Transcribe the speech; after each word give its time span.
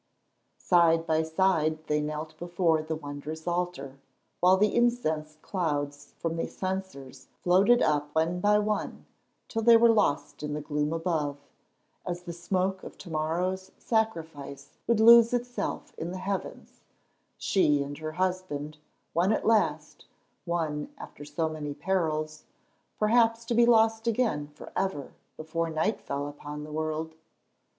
Side 0.57 1.05
by 1.05 1.21
side 1.21 1.85
they 1.85 2.01
knelt 2.01 2.35
before 2.39 2.81
the 2.81 2.95
wondrous 2.95 3.45
altar, 3.45 3.99
while 4.39 4.57
the 4.57 4.73
incense 4.75 5.37
clouds 5.43 6.15
from 6.17 6.37
the 6.37 6.47
censers 6.47 7.27
floated 7.43 7.83
up 7.83 8.09
one 8.15 8.39
by 8.39 8.57
one 8.57 9.05
till 9.47 9.61
they 9.61 9.77
were 9.77 9.91
lost 9.91 10.41
in 10.41 10.55
the 10.55 10.59
gloom 10.61 10.91
above, 10.91 11.37
as 12.03 12.23
the 12.23 12.33
smoke 12.33 12.81
of 12.83 12.97
to 12.97 13.11
morrow's 13.11 13.73
sacrifice 13.77 14.75
would 14.87 14.99
lose 14.99 15.33
itself 15.35 15.93
in 15.99 16.09
the 16.09 16.17
heavens, 16.17 16.81
she 17.37 17.83
and 17.83 17.99
her 17.99 18.13
husband, 18.13 18.79
won 19.13 19.31
at 19.31 19.45
last, 19.45 20.05
won 20.47 20.91
after 20.97 21.23
so 21.23 21.47
many 21.47 21.75
perils, 21.75 22.45
perhaps 22.97 23.45
to 23.45 23.53
be 23.53 23.67
lost 23.67 24.07
again 24.07 24.47
for 24.47 24.71
ever 24.75 25.13
before 25.37 25.69
night 25.69 26.01
fell 26.01 26.27
upon 26.27 26.63
the 26.63 26.71
world. 26.71 27.13